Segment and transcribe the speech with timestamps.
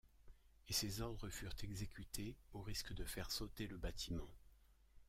[0.67, 4.27] Et ses ordres furent exécutés, au risque de faire sauter le bâtiment.